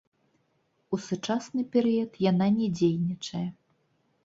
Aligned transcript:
У 0.97 0.99
сучасны 1.07 1.61
перыяд 1.77 2.11
яна 2.31 2.49
не 2.59 2.73
дзейнічае. 2.81 3.47